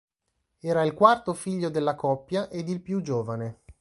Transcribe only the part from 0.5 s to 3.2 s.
Era il quarto figlio della coppia ed il più